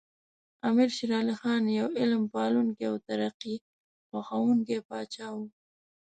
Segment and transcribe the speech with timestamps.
[0.67, 3.55] امیر شیر علی خان یو علم پالونکی او ترقي
[4.07, 5.37] خوښوونکی پاچا و.